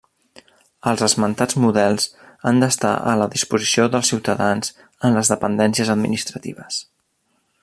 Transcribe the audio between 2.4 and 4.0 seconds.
han d’estar a la disposició